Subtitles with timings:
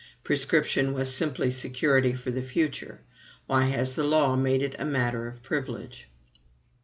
[0.23, 3.01] Prescription was simply security for the future;
[3.45, 6.09] why has the law made it a matter of privilege?